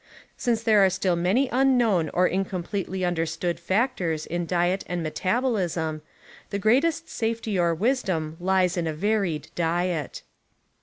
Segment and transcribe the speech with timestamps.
[0.35, 6.01] Since there are still many unknown or incompletely understood factors in diet and metal)ol ism,
[6.49, 10.23] the greatest safety or wisdom lies in a varied diet.